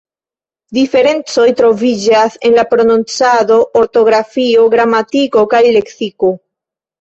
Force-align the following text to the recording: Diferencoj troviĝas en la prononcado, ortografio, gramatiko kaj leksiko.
Diferencoj 0.75 1.43
troviĝas 1.59 2.37
en 2.49 2.57
la 2.59 2.63
prononcado, 2.71 3.59
ortografio, 3.83 4.65
gramatiko 4.77 5.45
kaj 5.53 5.63
leksiko. 5.79 6.33